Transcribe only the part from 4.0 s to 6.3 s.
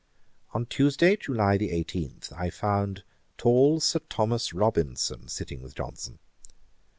Thomas Robinson sitting with Johnson.